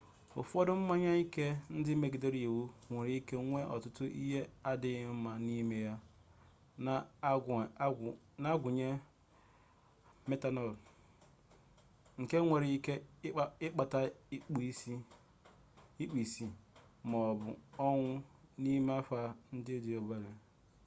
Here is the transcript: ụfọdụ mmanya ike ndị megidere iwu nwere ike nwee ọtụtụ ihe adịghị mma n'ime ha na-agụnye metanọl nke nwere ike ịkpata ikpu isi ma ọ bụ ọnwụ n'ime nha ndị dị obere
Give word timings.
ụfọdụ 0.39 0.71
mmanya 0.79 1.11
ike 1.23 1.45
ndị 1.77 1.91
megidere 2.01 2.39
iwu 2.47 2.63
nwere 2.89 3.11
ike 3.19 3.35
nwee 3.47 3.65
ọtụtụ 3.75 4.03
ihe 4.23 4.41
adịghị 4.69 5.03
mma 5.11 5.31
n'ime 5.45 5.77
ha 5.87 5.93
na-agụnye 8.43 8.87
metanọl 10.29 10.71
nke 12.21 12.35
nwere 12.45 12.67
ike 12.77 12.93
ịkpata 13.67 13.99
ikpu 16.05 16.15
isi 16.25 16.45
ma 17.09 17.17
ọ 17.29 17.31
bụ 17.39 17.49
ọnwụ 17.87 18.11
n'ime 18.61 18.93
nha 19.07 19.21
ndị 19.55 19.73
dị 19.83 19.91
obere 20.01 20.31